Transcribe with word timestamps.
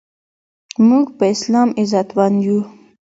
مونږ 0.87 1.05
په 1.17 1.23
اسلام 1.33 1.69
عزتمند 1.81 2.37
یو 2.45 2.59